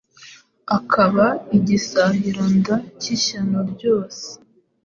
akaba 0.77 1.25
igisahiranda 1.57 2.75
cy’ishyano 2.99 3.59
ryose. 3.73 4.23